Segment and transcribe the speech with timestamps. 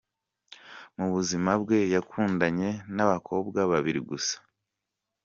[0.97, 4.35] Mu buzima bwe yakundanye n’abakobwa babiri gusa.